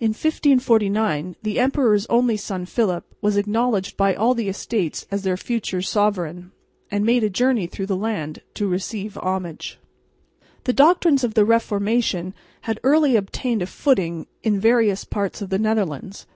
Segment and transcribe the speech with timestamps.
[0.00, 5.36] In 1549 the emperor's only son Philip was acknowledged by all the Estates as their
[5.36, 6.52] future sovereign,
[6.90, 9.78] and made a journey through the land to receive homage.
[10.64, 15.58] The doctrines of the Reformation had early obtained a footing in various parts of the
[15.58, 16.26] Netherlands.